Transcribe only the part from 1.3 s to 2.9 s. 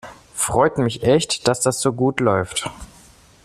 dass das so gut läuft.